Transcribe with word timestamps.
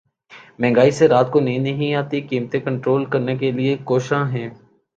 مہنگائی 0.59 0.91
سے 0.91 1.07
رات 1.07 1.31
کو 1.31 1.39
نیند 1.39 1.63
نہیں 1.63 1.93
آتی 1.95 2.21
قیمتیں 2.29 2.59
کنٹرول 2.59 3.05
کرنے 3.11 3.35
کے 3.37 3.51
لیے 3.51 3.77
کوشاں 3.85 4.25
ہیں 4.31 4.49